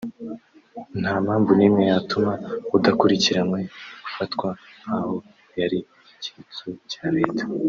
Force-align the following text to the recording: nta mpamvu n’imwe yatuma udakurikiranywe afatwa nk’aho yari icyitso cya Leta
nta 1.01 1.13
mpamvu 1.25 1.51
n’imwe 1.55 1.81
yatuma 1.91 2.33
udakurikiranywe 2.77 3.59
afatwa 4.07 4.49
nk’aho 4.81 5.15
yari 5.59 5.79
icyitso 6.13 6.67
cya 6.91 7.05
Leta 7.17 7.43